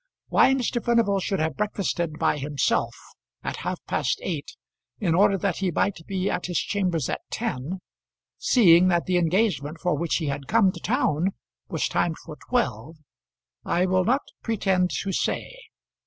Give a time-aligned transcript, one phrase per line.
[0.29, 0.83] Why Mr.
[0.83, 2.95] Furnival should have breakfasted by himself
[3.43, 4.57] at half past eight
[4.99, 7.81] in order that he might be at his chambers at ten,
[8.39, 11.33] seeing that the engagement for which he had come to town
[11.67, 12.95] was timed for twelve,
[13.63, 15.55] I will not pretend to say.